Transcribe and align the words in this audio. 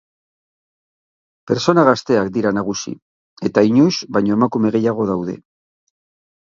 Pertsona 1.51 1.83
gazteak 1.89 2.33
dira 2.39 2.55
nagusi 2.59 2.95
eta 3.51 3.67
inoiz 3.71 3.95
baino 4.19 4.41
emakume 4.41 4.75
gehiago 4.81 5.11
daude. 5.15 5.41